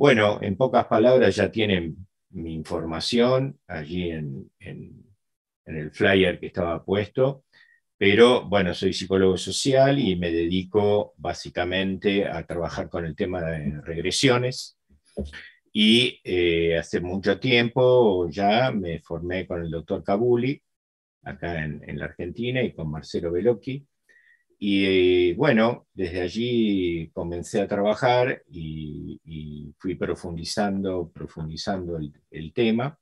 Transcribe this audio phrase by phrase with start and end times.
[0.00, 4.50] Bueno, en pocas palabras ya tienen mi información allí en,
[5.66, 7.44] el flyer que estaba puesto,
[7.98, 13.78] pero bueno, soy psicólogo social y me dedico básicamente a trabajar con el tema de
[13.82, 14.78] regresiones.
[15.70, 20.62] Y eh, hace mucho tiempo ya me formé con el doctor Kabuli,
[21.24, 23.86] acá en, en la Argentina, y con Marcelo Velocchi,
[24.62, 29.18] y bueno, desde allí comencé a trabajar y,
[29.78, 31.98] fui profundizando, profundizando
[32.30, 32.98] el, tema.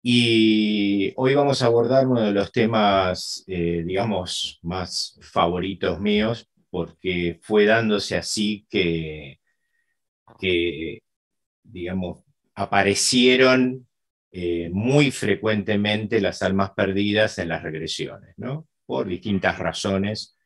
[0.00, 7.40] Y hoy vamos a abordar uno de los temas, eh, digamos, más favoritos míos, porque
[7.42, 9.40] fue dándose así que,
[10.38, 11.02] que
[11.64, 12.22] digamos,
[12.54, 13.88] aparecieron
[14.30, 18.68] eh, muy frecuentemente las almas perdidas en las regresiones, ¿no?
[18.86, 20.36] Por distintas razones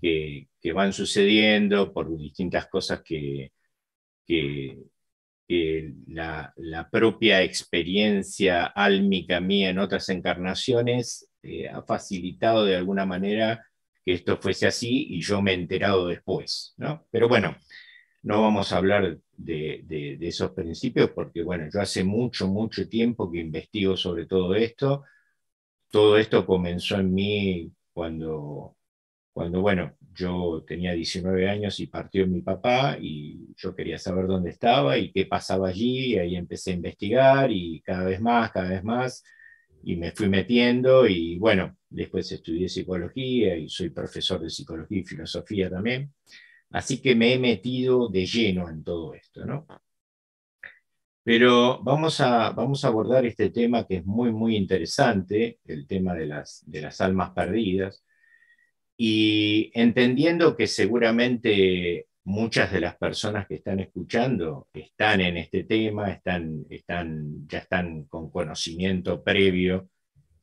[0.00, 3.52] que, van sucediendo, por distintas cosas que,
[6.06, 13.64] la, propia experiencia álmica mía en otras encarnaciones eh, ha facilitado de alguna manera
[14.04, 16.74] que esto fuese así y yo me he enterado después.
[16.76, 17.06] ¿no?
[17.10, 17.56] Pero bueno,
[18.22, 23.30] no vamos a hablar de, de, esos principios porque bueno, yo hace mucho, mucho tiempo
[23.30, 25.04] que investigo sobre todo esto.
[25.90, 28.76] Todo esto comenzó en mí cuando
[29.36, 34.48] cuando, bueno, yo tenía 19 años y partió mi papá y yo quería saber dónde
[34.48, 38.70] estaba y qué pasaba allí, y ahí empecé a investigar y cada vez más, cada
[38.70, 39.22] vez más,
[39.82, 45.04] y me fui metiendo y bueno, después estudié psicología y soy profesor de psicología y
[45.04, 46.14] filosofía también,
[46.70, 49.66] así que me he metido de lleno en todo esto, ¿no?
[51.22, 56.14] Pero vamos a, vamos a abordar este tema que es muy, muy interesante, el tema
[56.14, 58.02] de las, de las almas perdidas
[58.96, 66.10] y entendiendo que seguramente muchas de las personas que están escuchando están en este tema,
[66.10, 69.90] están, están, ya están con conocimiento previo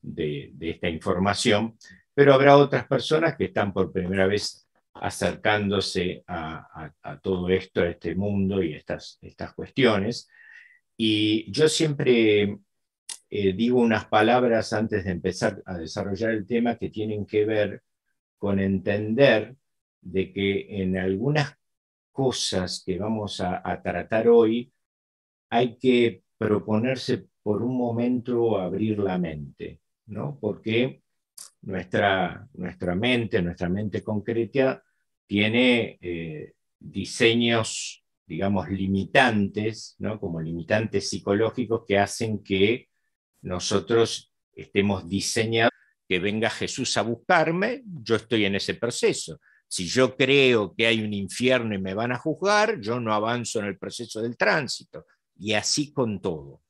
[0.02, 1.78] de, esta información,
[2.14, 6.92] pero habrá otras personas que están por primera vez acercándose a,
[7.22, 10.30] todo esto, a este mundo y estas, estas cuestiones.
[10.96, 12.60] Y yo siempre
[13.30, 17.82] eh, digo unas palabras antes de empezar a desarrollar el tema que tienen que ver
[18.44, 19.56] con entender
[20.02, 21.56] de que en algunas
[22.12, 24.70] cosas que vamos a, tratar hoy
[25.50, 30.38] hay que proponerse por un momento abrir la mente, ¿no?
[30.42, 31.04] Porque
[31.62, 34.84] nuestra, nuestra mente, nuestra mente concreta,
[35.26, 40.20] tiene eh, diseños, digamos, limitantes, ¿no?
[40.20, 42.90] como limitantes psicológicos que hacen que
[43.42, 49.40] nosotros estemos diseñados que venga Jesús a buscarme, yo estoy en ese proceso.
[49.68, 53.60] Si yo creo que hay un infierno y me van a juzgar, yo no avanzo
[53.60, 55.06] en el proceso del tránsito.
[55.36, 56.62] Y así con todo.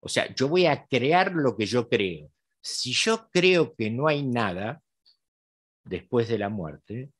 [0.00, 2.30] O sea, yo voy a crear lo que yo creo.
[2.60, 4.80] Si yo creo que no hay nada
[5.84, 7.10] después de la muerte,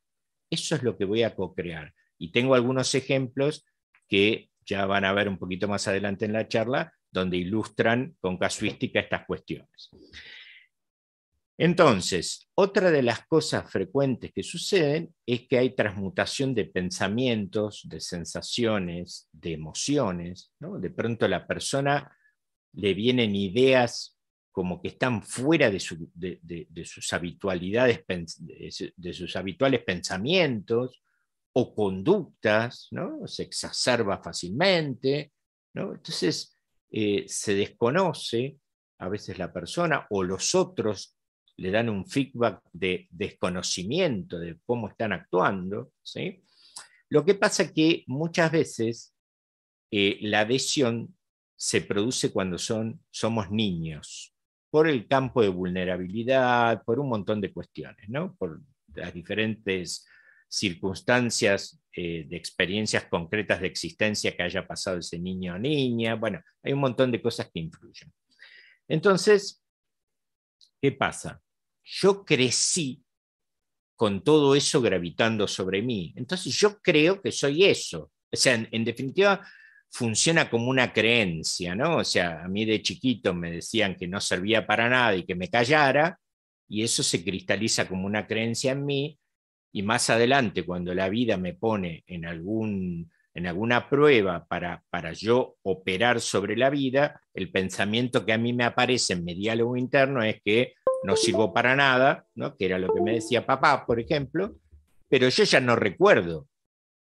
[0.50, 1.92] eso es lo que voy a co-crear.
[2.18, 3.64] Y tengo algunos ejemplos
[4.08, 8.38] que ya van a ver un poquito más adelante en la charla, donde ilustran con
[8.38, 9.90] casuística estas cuestiones.
[11.58, 18.00] Entonces, otra de las cosas frecuentes que suceden es que hay transmutación de pensamientos, de
[18.00, 20.52] sensaciones, de emociones.
[20.58, 22.16] De pronto a la persona
[22.72, 24.18] le vienen ideas
[24.50, 31.02] como que están fuera de, sus habitualidades, de sus habituales pensamientos
[31.54, 33.26] o conductas, ¿no?
[33.26, 35.32] se exacerba fácilmente.
[35.74, 36.58] Entonces,
[36.90, 38.58] eh, se desconoce
[38.98, 41.16] a veces la persona o los otros
[41.62, 45.92] le dan un feedback de desconocimiento de cómo están actuando.
[46.02, 46.42] ¿sí?
[47.08, 49.14] Lo que pasa es que muchas veces
[49.92, 51.16] eh, la adhesión
[51.54, 54.34] se produce cuando son, somos niños,
[54.70, 58.34] por el campo de vulnerabilidad, por un montón de cuestiones, ¿no?
[58.34, 58.60] por
[58.94, 60.04] las diferentes
[60.48, 66.16] circunstancias eh, de experiencias concretas de existencia que haya pasado ese niño o niña.
[66.16, 68.12] Bueno, hay un montón de cosas que influyen.
[68.88, 69.62] Entonces,
[70.82, 71.40] ¿Qué pasa?
[71.84, 73.02] Yo crecí
[73.96, 76.12] con todo eso gravitando sobre mí.
[76.16, 78.10] Entonces yo creo que soy eso.
[78.32, 79.46] O sea, en, definitiva,
[79.90, 81.98] funciona como una creencia, ¿no?
[81.98, 85.34] O sea, a mí de chiquito me decían que no servía para nada y que
[85.34, 86.18] me callara,
[86.68, 89.18] y eso se cristaliza como una creencia en mí,
[89.72, 95.12] y más adelante, cuando la vida me pone en algún en alguna prueba para, para
[95.12, 99.76] yo operar sobre la vida, el pensamiento que a mí me aparece en mi diálogo
[99.76, 102.56] interno es que no sirvo para nada, ¿no?
[102.56, 104.56] que era lo que me decía papá, por ejemplo,
[105.08, 106.48] pero yo ya no recuerdo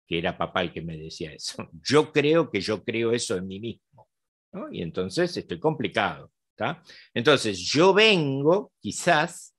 [0.07, 1.69] que era papá el que me decía eso.
[1.83, 4.09] Yo creo que yo creo eso en mí mismo.
[4.74, 6.30] Y entonces estoy complicado.
[7.13, 9.56] Entonces yo vengo quizás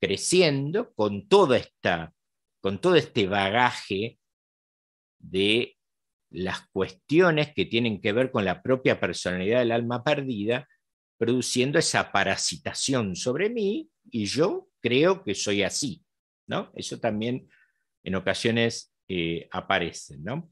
[0.00, 2.12] creciendo con, toda esta,
[2.60, 4.18] con todo este bagaje
[5.18, 5.76] de
[6.30, 10.68] las cuestiones que tienen que ver con la propia personalidad del alma perdida,
[11.20, 16.02] produciendo esa parasitación sobre mí y yo creo que soy así.
[16.46, 16.72] ¿no?
[16.74, 17.46] Eso también
[18.02, 20.16] en ocasiones eh, aparece.
[20.16, 20.50] ¿no?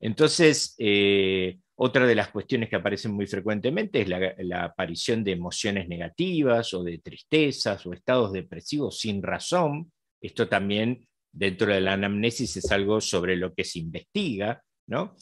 [0.00, 5.86] Entonces, eh, otra de las cuestiones que aparecen muy frecuentemente es la, aparición de emociones
[5.86, 9.92] negativas o de tristezas o estados depresivos sin razón.
[10.20, 14.60] Esto también dentro de la anamnesis es algo sobre lo que se investiga.
[14.88, 15.14] ¿no?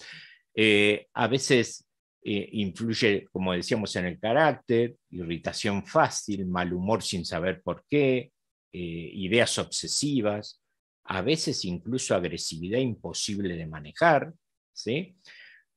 [0.55, 1.88] Eh, a veces
[2.31, 8.33] eh, influye, como decíamos, en el carácter, irritación fácil, mal humor sin saber por qué,
[8.71, 10.63] eh, ideas obsesivas,
[11.05, 14.35] a veces incluso agresividad imposible de manejar,
[14.75, 15.17] ¿sí?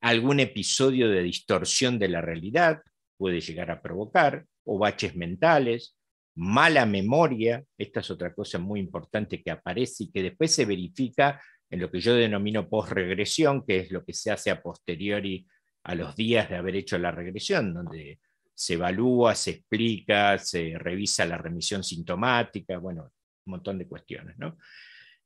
[0.02, 2.82] algún episodio de distorsión de la realidad
[3.16, 5.96] puede llegar a provocar, o baches mentales,
[6.36, 11.40] mala memoria, esta es otra cosa muy importante que aparece y que después se verifica
[11.70, 15.46] en lo que yo denomino postregresión, que es lo que se hace a posteriori
[15.84, 18.20] a los días de haber hecho la regresión, donde
[18.54, 23.12] se evalúa, se explica, se revisa la remisión sintomática, bueno,
[23.46, 24.38] un montón de cuestiones.
[24.38, 24.56] ¿no?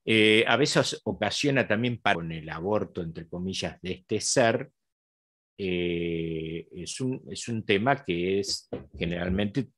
[0.04, 4.70] Eh, a veces ocasiona también para con el aborto, entre comillas, de este ser,
[5.58, 9.68] eh, es, un, es un tema que es generalmente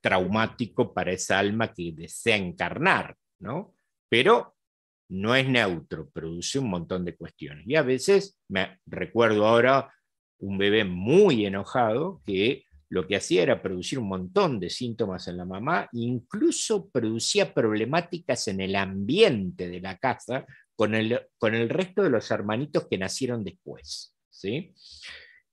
[0.00, 3.74] traumático para esa alma que desea encarnar, ¿no?
[4.08, 4.54] Pero
[5.10, 7.64] no es neutro, produce un montón de cuestiones.
[7.66, 9.92] Y a veces, me recuerdo ahora
[10.44, 15.38] un bebé muy enojado que lo que hacía era producir un montón de síntomas en
[15.38, 20.46] la mamá, incluso producía problemáticas en el ambiente de la casa
[20.76, 24.14] con el, con el resto de los hermanitos que nacieron después.
[24.30, 24.72] ¿sí?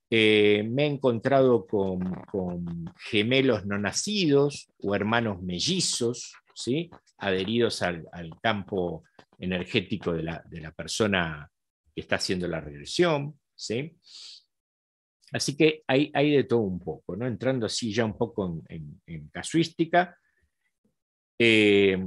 [0.09, 6.91] Eh, me he encontrado con, gemelos no nacidos o hermanos mellizos, ¿sí?
[7.17, 8.07] adheridos al,
[8.41, 9.03] campo
[9.39, 11.49] energético de la, de la, persona
[11.95, 13.39] que está haciendo la regresión.
[13.55, 13.97] ¿sí?
[15.31, 17.25] Así que hay, hay de todo un poco, ¿no?
[17.25, 20.17] entrando así ya un poco en, casuística.
[21.39, 21.97] Eh,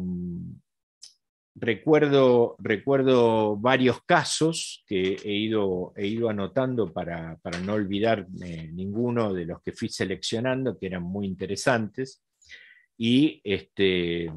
[1.55, 9.47] recuerdo, recuerdo varios casos que he ido, he ido anotando para, no olvidar ninguno de
[9.47, 12.23] los que fui seleccionando, que eran muy interesantes.
[12.99, 14.31] Y este,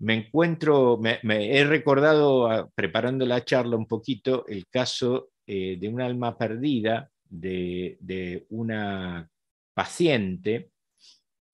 [0.00, 1.18] me encuentro, me,
[1.58, 7.10] he recordado, preparando la charla un poquito, el caso eh, de un alma perdida
[7.40, 9.28] de, una
[9.74, 10.70] paciente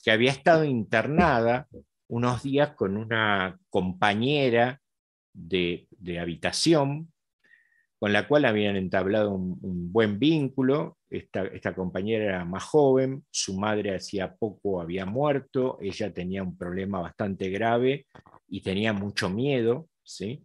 [0.02, 1.68] que había estado internada
[2.08, 4.80] unos días con una compañera
[5.32, 5.88] de,
[6.20, 7.12] habitación
[7.98, 10.96] con la cual habían entablado un, buen vínculo.
[11.10, 16.56] Esta, esta, compañera era más joven, su madre hacía poco había muerto, ella tenía un
[16.56, 18.06] problema bastante grave
[18.48, 20.44] y tenía mucho miedo, ¿sí?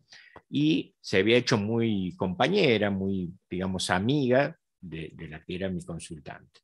[0.49, 4.57] y se había hecho muy compañera, muy, digamos, amiga
[4.89, 6.61] de, la que era mi consultante.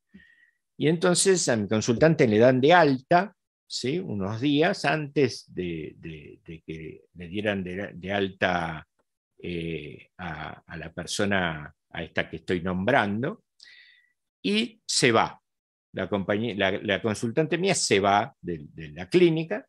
[0.76, 3.34] Y entonces a mi consultante le dan de alta,
[3.66, 3.98] ¿sí?
[3.98, 5.96] unos días antes de,
[6.66, 8.86] que le dieran de, alta
[9.38, 13.44] eh, a, la persona, a esta que estoy nombrando,
[14.42, 15.38] y se va.
[15.92, 16.08] La,
[16.82, 19.66] la, consultante mía se va de, la clínica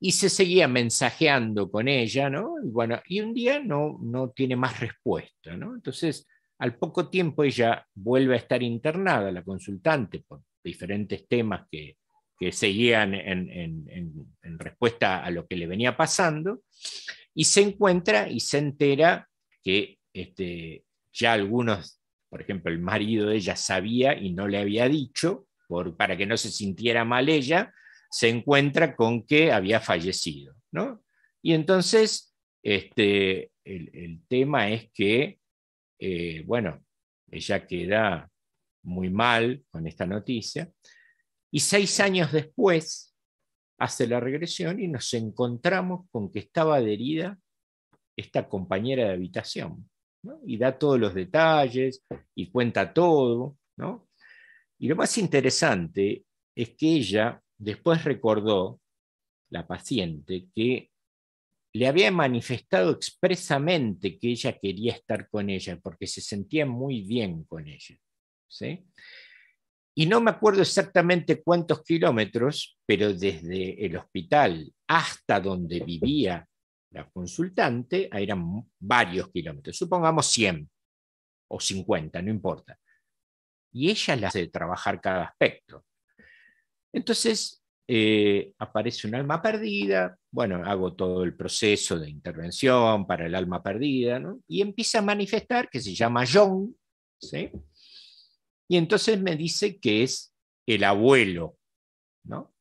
[0.00, 2.54] y se seguía mensajeando con ella, ¿no?
[2.64, 5.74] Y, bueno, y un día no, no tiene más respuesta, ¿no?
[5.74, 6.26] Entonces
[6.60, 11.96] al poco tiempo ella vuelve a estar internada, la consultante, por diferentes temas que,
[12.52, 16.62] seguían en, respuesta a lo que le venía pasando,
[17.34, 19.28] y se encuentra y se entera
[19.62, 22.00] que este, ya algunos,
[22.30, 26.26] por ejemplo, el marido de ella sabía y no le había dicho, por, para que
[26.26, 27.74] no se sintiera mal ella,
[28.10, 30.54] se encuentra con que había fallecido.
[30.72, 31.02] ¿no?
[31.42, 35.39] Y entonces este, el tema es que
[36.00, 36.82] eh, bueno,
[37.30, 38.30] ella queda
[38.82, 40.70] muy mal con esta noticia,
[41.52, 43.14] y seis años después
[43.78, 47.38] hace la regresión y nos encontramos con que estaba adherida
[48.16, 49.88] esta compañera de habitación,
[50.44, 52.04] y da todos los detalles
[52.34, 53.56] y cuenta todo.
[54.78, 58.80] Y lo más interesante es que ella después recordó,
[59.50, 60.89] la paciente, que
[61.72, 67.44] le había manifestado expresamente que ella quería estar con ella porque se sentía muy bien
[67.44, 67.96] con ella.
[68.48, 68.84] ¿sí?
[69.94, 76.46] Y no me acuerdo exactamente cuántos kilómetros, pero desde el hospital hasta donde vivía
[76.90, 80.68] la consultante, eran varios kilómetros, supongamos 100
[81.48, 82.78] o 50, no importa.
[83.72, 85.84] Y ella la hace trabajar cada aspecto.
[86.92, 87.59] Entonces,
[87.92, 93.64] eh, aparece un alma perdida, bueno, hago todo el proceso de intervención para el alma
[93.64, 96.72] perdida, y empieza a manifestar que se llama John,
[97.20, 97.50] ¿sí?
[98.68, 100.32] y entonces me dice que es
[100.68, 101.58] el abuelo,
[102.22, 102.54] ¿no?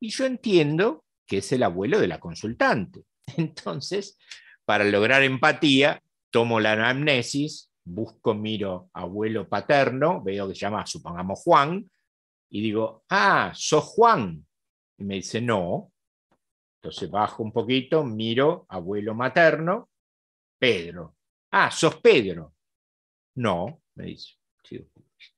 [0.00, 3.04] Y yo entiendo que es el abuelo de la consultante.
[3.36, 4.16] Entonces,
[4.64, 11.40] para lograr empatía, tomo la anamnesis, busco, miro abuelo paterno, veo que se llama, supongamos
[11.40, 11.90] Juan,
[12.52, 14.46] y digo, ah, sos Juan.
[14.98, 15.92] Y me dice, no.
[16.76, 19.90] Entonces bajo un poquito, miro abuelo materno,
[20.58, 21.16] Pedro.
[21.50, 22.54] Ah, sos Pedro.
[23.36, 24.34] No, me dice.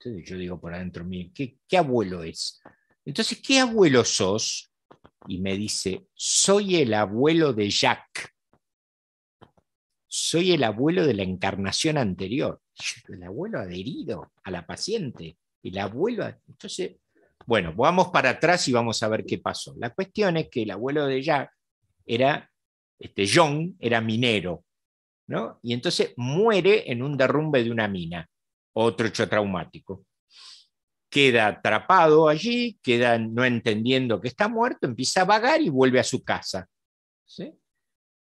[0.04, 2.60] Yo digo por adentro mío, ¿qué, ¿qué abuelo es?
[3.04, 4.70] Entonces, ¿qué abuelo sos?
[5.28, 8.34] Y me dice, soy el abuelo de Jack
[10.16, 12.62] soy el abuelo de la encarnación anterior.
[13.08, 15.38] El abuelo adherido a la paciente.
[15.60, 16.24] El abuelo.
[16.46, 16.98] Entonces,
[17.46, 19.74] bueno, vamos para atrás y vamos a ver qué pasó.
[19.78, 21.50] La cuestión es que el abuelo de Jack
[22.06, 22.50] era,
[22.98, 24.64] este, John, era minero,
[25.28, 25.58] ¿no?
[25.62, 28.28] Y entonces muere en un derrumbe de una mina,
[28.74, 30.06] otro hecho traumático.
[31.10, 36.04] Queda atrapado allí, queda no entendiendo que está muerto, empieza a vagar y vuelve a
[36.04, 36.66] su casa.
[37.24, 37.52] ¿sí?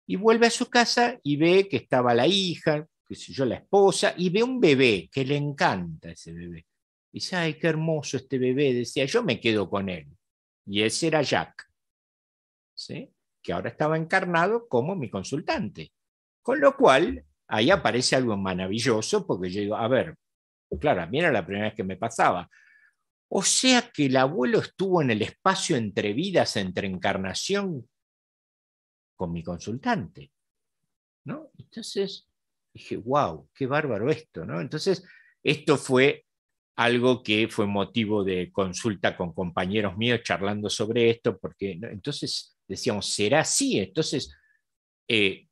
[0.07, 3.55] y vuelve a su casa y ve que estaba la hija, que sé yo, la
[3.55, 6.65] esposa, y ve un bebé que le encanta ese bebé.
[7.15, 10.05] Dice, ay, qué hermoso este bebé, decía, yo me quedo con él.
[10.65, 11.65] Y ese era Jack,
[12.73, 13.09] ¿sí?
[13.41, 15.93] que ahora estaba encarnado como mi consultante.
[16.41, 20.17] Con lo cual, ahí aparece algo maravilloso, porque yo digo, a ver,
[20.77, 22.49] claro, a mí era la primera vez que me pasaba.
[23.29, 27.89] O sea que el abuelo estuvo en el espacio entre vidas, entre encarnación,
[29.15, 30.33] con mi consultante.
[31.23, 31.49] ¿no?
[31.57, 32.27] Entonces
[32.73, 34.43] dije, wow, qué bárbaro esto.
[34.43, 34.59] ¿no?
[34.59, 35.07] Entonces,
[35.41, 36.24] esto fue
[36.75, 43.07] algo que fue motivo de consulta con compañeros míos charlando sobre esto, porque entonces decíamos,
[43.07, 43.79] ¿será así?
[43.79, 44.35] Entonces
[45.07, 45.47] eh,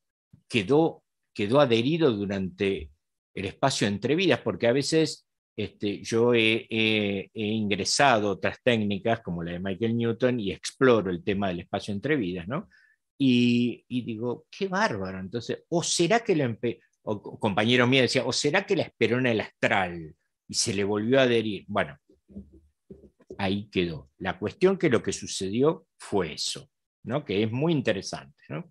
[0.49, 1.03] quedó,
[1.33, 2.91] quedó adherido durante
[3.33, 5.25] el espacio entre vidas, porque a veces
[5.55, 11.23] este, yo he, he, ingresado otras técnicas como la de Michael Newton y exploro el
[11.23, 12.69] tema del espacio entre vidas, ¿no?
[13.17, 15.19] Y, digo, qué bárbaro.
[15.19, 16.57] Entonces, o será que lo
[17.03, 20.15] o compañero mío decía, o será que la esperó en el astral
[20.53, 21.65] y se le volvió a adherir.
[21.67, 21.97] Bueno,
[23.39, 24.11] ahí quedó.
[24.19, 26.69] La cuestión que lo que sucedió fue eso,
[27.05, 27.25] ¿no?
[27.25, 28.43] que es muy interesante.
[28.49, 28.69] ¿no?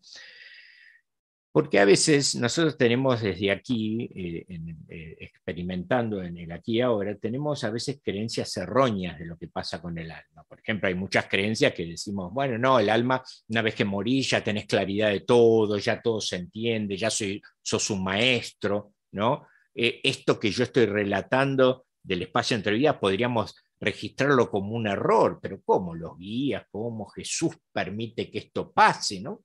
[1.51, 4.47] Porque a veces nosotros tenemos desde aquí, eh,
[4.91, 9.49] eh, experimentando en el aquí y ahora, tenemos a veces creencias erróneas de lo que
[9.49, 10.45] pasa con el alma.
[10.49, 14.31] Por ejemplo, hay muchas creencias que decimos, bueno, no, el alma, una vez que morís
[14.31, 19.49] ya tenés claridad de todo, ya todo se entiende, ya soy, sos un maestro, ¿no?
[19.75, 25.39] Eh, esto que yo estoy relatando del espacio entre vidas podríamos registrarlo como un error,
[25.43, 26.65] pero ¿cómo los guías?
[26.71, 29.21] ¿Cómo Jesús permite que esto pase?
[29.21, 29.45] ¿no?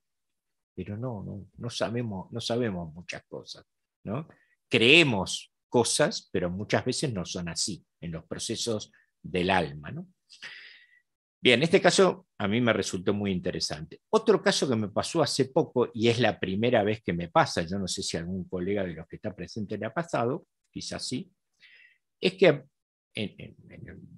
[0.78, 3.66] pero no, no, no, sabemos, no sabemos muchas cosas.
[4.04, 4.28] ¿no?
[4.70, 9.90] Creemos cosas, pero muchas veces no son así en los procesos del alma.
[9.90, 10.08] ¿no?
[11.40, 14.02] Bien, este caso a mí me resultó muy interesante.
[14.10, 17.62] Otro caso que me pasó hace poco, y es la primera vez que me pasa,
[17.62, 21.08] yo no sé si algún colega de los que está presente le ha pasado, quizás
[21.08, 21.32] sí,
[22.20, 22.64] es que
[23.14, 23.56] en,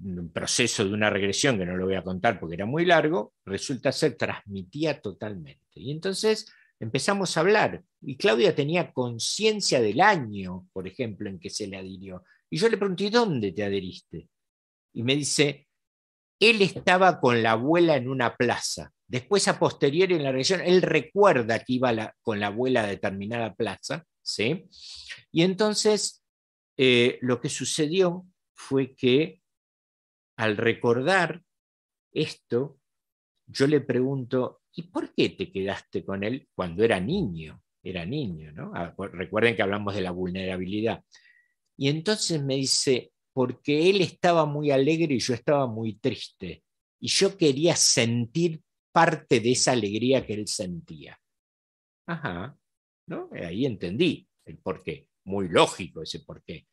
[0.03, 3.33] un proceso de una regresión, que no lo voy a contar porque era muy largo,
[3.45, 5.65] resulta ser transmitía totalmente.
[5.75, 11.49] Y entonces empezamos a hablar, y Claudia tenía conciencia del año, por ejemplo, en que
[11.49, 12.23] se le adhirió.
[12.49, 14.29] Y yo le pregunté, ¿dónde te adheriste?
[14.93, 15.68] Y me dice,
[16.39, 18.93] él estaba con la abuela en una plaza.
[19.07, 23.55] Después, a posteriori en la regresión, él recuerda que iba con la abuela a determinada
[23.55, 24.69] plaza, ¿sí?
[25.31, 26.23] Y entonces,
[26.77, 29.41] eh, lo que sucedió fue que
[30.37, 31.43] al recordar
[32.13, 32.79] esto,
[33.47, 37.61] yo le pregunto, ¿y por qué te quedaste con él cuando era niño?
[37.83, 38.71] Era niño, ¿no?
[38.75, 41.03] Ah, recuerden que hablamos de la vulnerabilidad.
[41.75, 46.63] Y entonces me dice, porque él estaba muy alegre y yo estaba muy triste.
[46.99, 51.19] Y yo quería sentir parte de esa alegría que él sentía.
[52.05, 52.57] Ajá,
[53.07, 53.29] ¿no?
[53.33, 55.07] Ahí entendí el porqué.
[55.25, 56.67] Muy lógico ese porqué.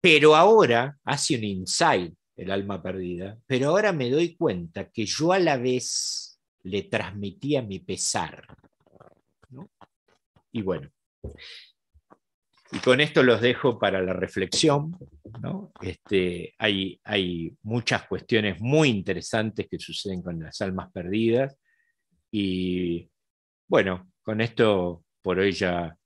[0.00, 5.32] Pero ahora hace un insight el alma perdida, pero ahora me doy cuenta que yo
[5.32, 8.46] a la vez le transmitía mi pesar.
[10.50, 10.90] Y bueno,
[12.72, 14.96] y con esto los dejo para la reflexión.
[15.80, 21.56] Este, hay, hay muchas cuestiones muy interesantes que suceden con las almas perdidas
[22.30, 23.10] y
[23.68, 25.96] Bueno, con esto por hoy ya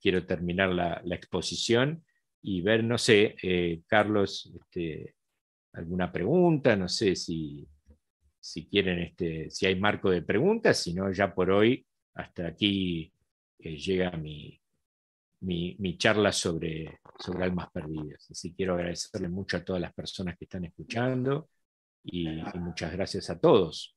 [0.00, 2.04] quiero terminar la, exposición
[2.42, 5.14] y ver, no sé, eh, Carlos, este,
[5.74, 7.68] alguna pregunta, no sé si,
[8.40, 13.12] si quieren, este, si hay marco de preguntas, si no, ya por hoy hasta aquí
[13.58, 14.59] eh, llega mi,
[15.40, 18.30] mi, charla sobre, sobre almas perdidas.
[18.30, 21.48] Así quiero agradecerle mucho a todas las personas que están escuchando
[22.04, 23.96] y, muchas gracias a todos.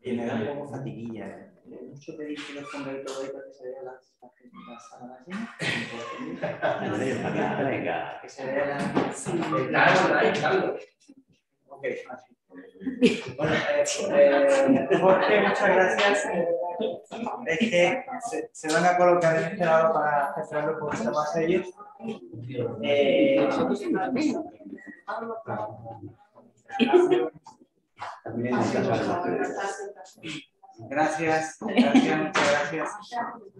[0.00, 1.28] Y me da como fatiguilla.
[1.28, 1.48] ¿eh?
[1.90, 4.16] Mucho pedir que los ponga todo ahí para que se vea las
[4.90, 5.48] sábanas llenas.
[8.20, 9.12] Que se vea la.
[9.12, 9.30] Sí,
[9.68, 10.76] claro, claro.
[11.68, 12.36] Ok, así.
[13.36, 13.84] Bueno, eh,
[14.90, 16.26] eh, Jorge, muchas gracias.
[17.46, 21.36] Es que se, se, van a colocar en este lado para gestionarlo por esta más
[21.36, 21.68] ellos.
[22.82, 23.48] Eh,
[30.88, 32.90] Gracias, gracias, muchas gracias.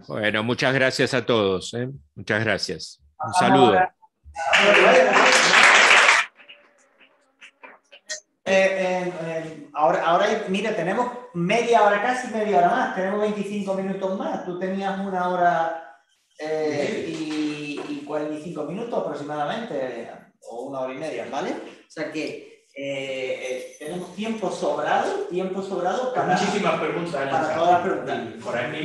[0.08, 1.72] Bueno, muchas gracias a todos.
[1.74, 1.88] ¿eh?
[2.14, 3.00] Muchas gracias.
[3.24, 3.78] Un saludo.
[8.44, 14.18] Eh, eh, ahora, ahora, mira, tenemos media hora, casi media hora más, tenemos 25 minutos
[14.18, 14.44] más.
[14.44, 15.98] Tú tenías una hora
[16.38, 20.10] eh, y, y, 45 minutos aproximadamente,
[20.50, 21.50] o una hora y media, ¿vale?
[21.50, 22.52] O sea que
[23.78, 27.28] tenemos tiempo sobrado, tiempo sobrado para muchísimas preguntas.
[27.28, 28.18] Para todas las preguntas.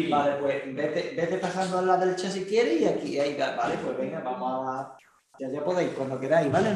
[0.10, 3.98] Vale, pues vete, vete pasando a la derecha si quieres y aquí, ahí, vale, pues
[3.98, 4.98] venga, vamos a
[5.40, 6.70] ya, ya podéis, cuando queráis, ¿vale?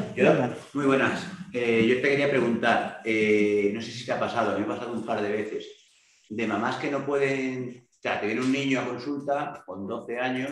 [0.74, 1.26] muy buenas.
[1.52, 4.92] Eh, yo te quería preguntar, eh, no sé si te ha pasado, me ha pasado
[4.92, 5.66] un par de veces,
[6.28, 10.18] de mamás que no pueden, o sea, te viene un niño a consulta con 12
[10.18, 10.50] años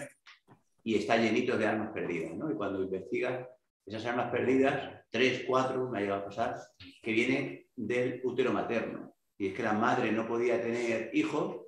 [0.83, 2.51] y está llenito de almas perdidas, ¿no?
[2.51, 3.47] Y cuando investigas
[3.87, 6.57] esas almas perdidas, tres, cuatro, me ha llegado a pasar,
[7.03, 9.15] que vienen del útero materno.
[9.39, 11.61] Y es que la madre no podía tener hijos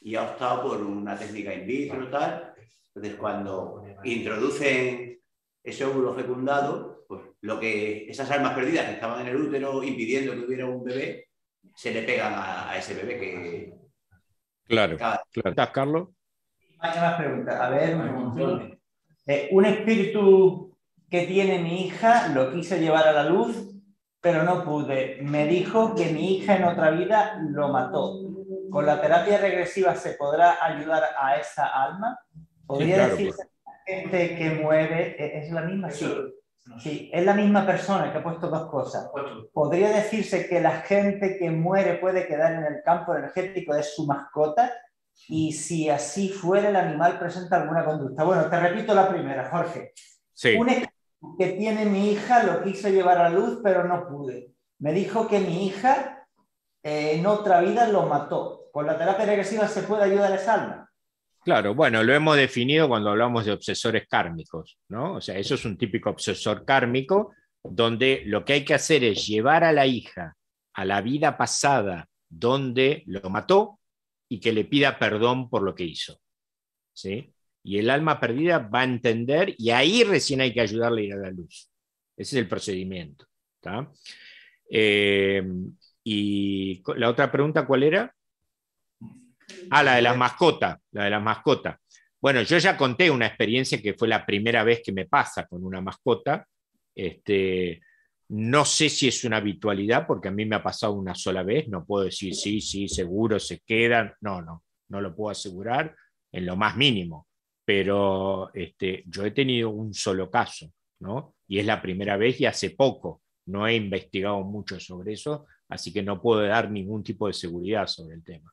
[0.00, 2.54] y ha optado por una técnica in vitro, tal.
[2.94, 5.07] Entonces, cuando introducen
[5.68, 10.32] ese óvulo fecundado, pues lo que esas almas perdidas que estaban en el útero impidiendo
[10.32, 11.28] que hubiera un bebé,
[11.74, 13.74] se le pegan a, ese bebé que...
[14.64, 15.22] Claro, claro.
[15.32, 16.08] ¿Estás, Carlos?
[16.80, 17.60] Hay más preguntas.
[17.60, 17.96] A ver,
[19.26, 20.76] eh, un espíritu
[21.10, 23.74] que tiene mi hija lo quise llevar a la luz,
[24.20, 25.18] pero no pude.
[25.22, 28.20] Me dijo que mi hija en otra vida lo mató.
[28.70, 32.18] ¿Con la terapia regresiva se podrá ayudar a esa alma?
[32.66, 33.48] ¿Podría decirse
[33.88, 36.06] gente que muere e-, es la misma, sí.
[36.78, 39.10] Sí, es la misma persona que ha puesto dos cosas.
[39.54, 44.06] Podría decirse que la gente que muere puede quedar en el campo energético de su
[44.06, 44.70] mascota
[45.28, 48.22] y si así fuera el animal presenta alguna conducta.
[48.22, 49.92] Bueno, te repito la primera, Jorge.
[50.34, 50.56] Sí.
[50.56, 50.68] Un
[51.38, 54.52] que tiene mi hija lo quise llevar a luz, pero no pude.
[54.78, 56.26] Me dijo que mi hija
[56.82, 58.68] eh, en otra vida lo mató.
[58.72, 60.87] ¿Con la terapia regresiva se puede ayudar a esa alma?
[61.48, 65.14] Claro, bueno, lo hemos definido cuando hablamos de obsesores kármicos, ¿no?
[65.14, 67.32] O sea, eso es un típico obsesor kármico
[67.64, 70.36] donde lo que hay que hacer es llevar a la hija
[70.74, 73.80] a la vida pasada donde lo mató
[74.28, 76.20] y que le pida perdón por lo que hizo.
[76.92, 77.32] ¿sí?
[77.62, 81.12] Y el alma perdida va a entender y ahí recién hay que ayudarle a ir
[81.14, 81.70] a la luz.
[82.14, 83.24] Ese es el procedimiento.
[84.68, 85.42] Eh,
[86.04, 88.14] y la otra pregunta, ¿cuál era?
[89.70, 91.76] Ah, la de las mascotas, la de las mascotas.
[92.20, 95.64] Bueno, yo ya conté una experiencia que fue la primera vez que me pasa con
[95.64, 96.46] una mascota.
[96.94, 97.80] Este,
[98.30, 101.68] no sé si es una habitualidad, porque a mí me ha pasado una sola vez.
[101.68, 104.12] No puedo decir sí, sí, seguro se quedan.
[104.20, 105.94] No, no, no lo puedo asegurar
[106.32, 107.28] en lo más mínimo.
[107.64, 111.36] Pero este, yo he tenido un solo caso, ¿no?
[111.46, 113.22] Y es la primera vez y hace poco.
[113.46, 117.86] No he investigado mucho sobre eso, así que no puedo dar ningún tipo de seguridad
[117.86, 118.52] sobre el tema.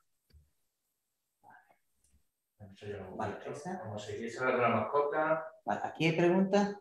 [2.58, 5.46] Como si quieres hablar de la mascota.
[5.66, 6.76] ¿Aquí hay preguntas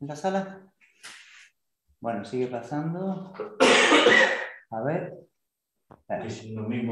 [0.00, 0.72] en la sala?
[2.00, 3.32] Bueno, sigue pasando.
[4.70, 5.18] A ver.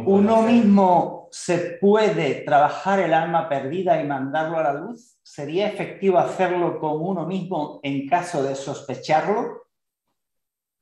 [0.07, 5.19] Uno mismo, se puede trabajar el alma perdida y mandarlo a la luz.
[5.23, 9.63] ¿Sería efectivo hacerlo con uno mismo en caso de sospecharlo?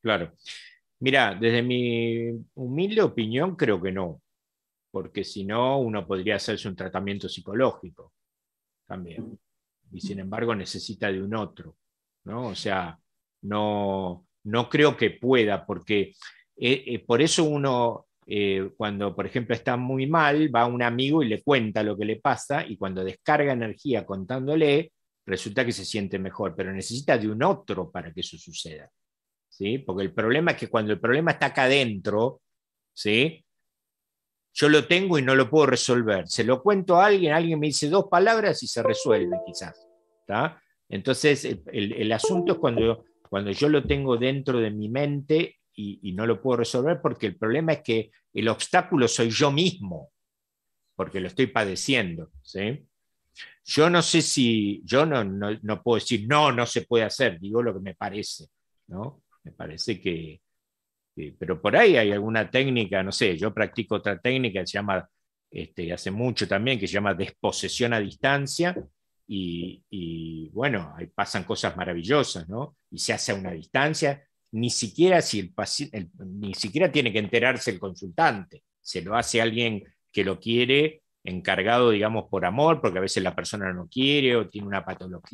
[0.03, 0.33] Claro.
[1.01, 4.21] Mira, desde mi humilde opinión, creo que no
[4.91, 8.13] porque si no, uno podría hacerse un tratamiento psicológico
[8.87, 9.39] también.
[9.93, 11.77] Y sin embargo necesita de un otro,
[12.25, 12.49] ¿no?
[12.49, 12.99] O sea,
[13.43, 16.13] no, no creo que pueda, porque
[16.57, 20.83] eh, eh, por eso uno, eh, cuando por ejemplo está muy mal, va a un
[20.83, 24.93] amigo y le cuenta lo que le pasa, y cuando descarga energía contándole,
[25.25, 28.91] resulta que se siente mejor, pero necesita de un otro para que eso suceda.
[29.49, 29.79] ¿sí?
[29.79, 32.41] Porque el problema es que cuando el problema está acá adentro,
[32.93, 33.45] ¿sí?
[34.59, 36.27] Yo lo tengo y no lo puedo resolver.
[36.27, 39.87] Se lo cuento a alguien, alguien me dice dos palabras y se resuelve quizás.
[40.89, 46.27] Entonces, el, asunto es cuando, cuando yo lo tengo dentro de mi mente y, no
[46.27, 50.11] lo puedo resolver, porque el problema es que el obstáculo soy yo mismo,
[50.97, 52.33] porque lo estoy padeciendo.
[52.43, 52.85] ¿sí?
[53.65, 57.63] Yo no sé si, yo no, no, puedo decir, no, no se puede hacer, digo
[57.63, 58.47] lo que me parece.
[58.89, 59.23] ¿no?
[59.45, 60.41] Me parece que,
[61.39, 65.09] pero por ahí hay alguna técnica, no sé, yo practico otra técnica que se llama,
[65.51, 68.77] este, hace mucho también, que se llama desposesión a distancia,
[69.31, 72.77] y, bueno, ahí pasan cosas maravillosas, ¿no?
[72.91, 77.19] Y se hace a una distancia, ni siquiera, si el paciente, ni siquiera tiene que
[77.19, 82.99] enterarse el consultante, se lo hace alguien que lo quiere encargado, digamos, por amor, porque
[82.99, 85.21] a veces la persona no quiere o tiene una patología